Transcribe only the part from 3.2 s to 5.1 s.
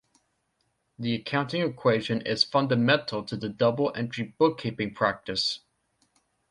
to the double-entry bookkeeping